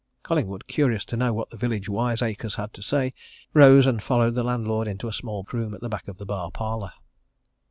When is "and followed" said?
3.85-4.33